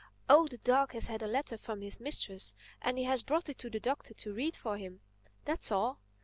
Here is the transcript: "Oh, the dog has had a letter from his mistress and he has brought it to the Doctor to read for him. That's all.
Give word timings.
"Oh, 0.27 0.47
the 0.47 0.57
dog 0.57 0.93
has 0.93 1.09
had 1.09 1.21
a 1.21 1.27
letter 1.27 1.59
from 1.59 1.81
his 1.81 1.99
mistress 1.99 2.55
and 2.81 2.97
he 2.97 3.03
has 3.03 3.21
brought 3.21 3.49
it 3.49 3.59
to 3.59 3.69
the 3.69 3.79
Doctor 3.79 4.15
to 4.15 4.33
read 4.33 4.55
for 4.55 4.75
him. 4.79 5.01
That's 5.45 5.71
all. 5.71 5.99